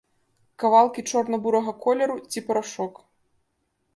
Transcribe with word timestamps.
Кавалкі 0.63 1.03
чорна-бурага 1.11 1.71
колеру 1.85 2.15
ці 2.35 2.43
парашок. 2.47 2.93